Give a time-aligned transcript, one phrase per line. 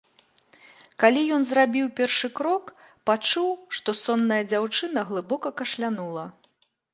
[1.01, 2.71] Калі ён зрабіў першы крок,
[3.09, 3.51] пачуў,
[3.81, 6.25] што сонная дзяўчына глыбока кашлянула.